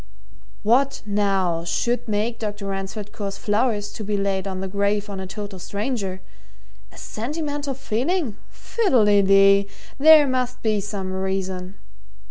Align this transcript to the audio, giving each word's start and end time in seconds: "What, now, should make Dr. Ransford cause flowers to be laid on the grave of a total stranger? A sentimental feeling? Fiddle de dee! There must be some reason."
"What, 0.63 1.03
now, 1.05 1.63
should 1.63 2.07
make 2.07 2.39
Dr. 2.39 2.65
Ransford 2.65 3.11
cause 3.11 3.37
flowers 3.37 3.91
to 3.91 4.03
be 4.03 4.17
laid 4.17 4.47
on 4.47 4.59
the 4.59 4.67
grave 4.67 5.07
of 5.11 5.19
a 5.19 5.27
total 5.27 5.59
stranger? 5.59 6.21
A 6.91 6.97
sentimental 6.97 7.75
feeling? 7.75 8.35
Fiddle 8.49 9.05
de 9.05 9.21
dee! 9.21 9.67
There 9.99 10.25
must 10.25 10.63
be 10.63 10.81
some 10.81 11.13
reason." 11.13 11.75